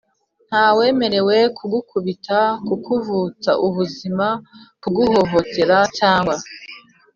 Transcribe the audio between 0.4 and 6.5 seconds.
ntawemerewe kugukubita, kukuvutsa ubuzima, kuguhohotera cyangwa